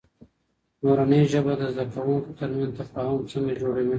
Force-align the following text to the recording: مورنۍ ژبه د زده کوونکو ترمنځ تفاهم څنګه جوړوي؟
مورنۍ 0.83 1.21
ژبه 1.31 1.53
د 1.61 1.63
زده 1.73 1.85
کوونکو 1.93 2.29
ترمنځ 2.39 2.71
تفاهم 2.81 3.21
څنګه 3.31 3.51
جوړوي؟ 3.61 3.89